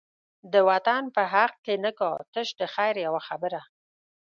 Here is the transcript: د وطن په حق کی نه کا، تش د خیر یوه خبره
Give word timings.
د 0.53 0.55
وطن 0.69 1.01
په 1.15 1.21
حق 1.33 1.53
کی 1.65 1.75
نه 1.83 1.91
کا، 1.99 2.11
تش 2.33 2.47
د 2.59 2.61
خیر 2.73 2.95
یوه 3.05 3.21
خبره 3.27 3.61